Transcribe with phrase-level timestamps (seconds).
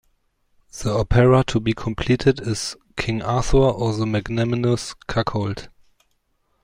[0.81, 5.69] The opera to be completed is "King Arthur or the Magnanimous Cuckold".